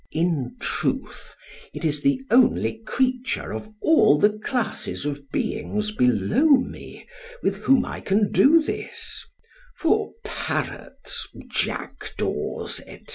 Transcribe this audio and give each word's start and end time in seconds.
In 0.11 0.55
truth, 0.59 1.31
it 1.75 1.85
is 1.85 2.01
the 2.01 2.21
only 2.31 2.79
creature 2.87 3.53
of 3.53 3.69
all 3.83 4.17
the 4.17 4.31
classes 4.31 5.05
of 5.05 5.29
beings 5.31 5.91
below 5.91 6.47
me, 6.47 7.05
with 7.43 7.57
whom 7.57 7.85
I 7.85 7.99
can 8.01 8.31
do 8.31 8.63
this: 8.63 9.23
for 9.77 10.13
parrots, 10.25 11.27
jackdaws, 11.51 12.77
&c. 12.83 13.05